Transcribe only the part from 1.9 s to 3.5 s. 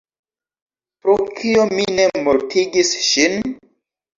ne mortigis ŝin?